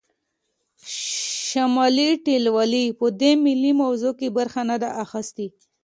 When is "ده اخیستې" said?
4.81-5.47